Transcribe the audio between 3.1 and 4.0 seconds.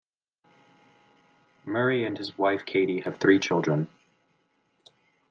three children.